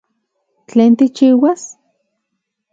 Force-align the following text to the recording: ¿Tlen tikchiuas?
¿Tlen 0.69 0.91
tikchiuas? 0.97 1.61